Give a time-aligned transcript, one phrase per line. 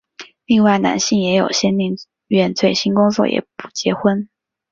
[0.47, 1.95] 另外男性也有些宁
[2.29, 4.27] 愿醉心工作也不结婚。